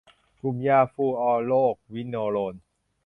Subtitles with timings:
[0.41, 2.55] กลุ่มยาฟลูออโรควิโนโลน